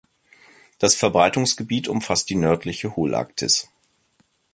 Das 0.79 0.95
Verbreitungsgebiet 0.95 1.87
umfasst 1.87 2.31
die 2.31 2.35
nördliche 2.35 2.95
Holarktis. 2.95 3.69